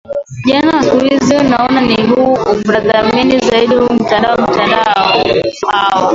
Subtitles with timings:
[0.45, 5.27] vijana wa siku hizi naona na huu ubrothermeni zaidi huu mtandao mtandao
[5.71, 6.09] hawa